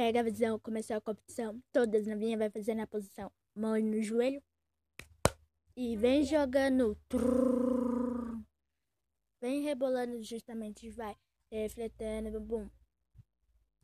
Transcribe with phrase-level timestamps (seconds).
[0.00, 1.62] Pega a visão, começou a competição.
[1.70, 3.30] Todas na minha vai fazer na posição.
[3.54, 4.42] Mão no joelho.
[5.76, 6.96] E vem jogando.
[9.42, 11.14] Vem rebolando justamente, vai.
[11.52, 12.66] Refletendo, bum.